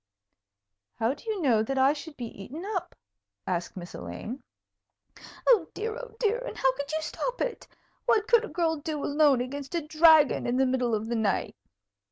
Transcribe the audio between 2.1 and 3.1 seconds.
be eaten up?"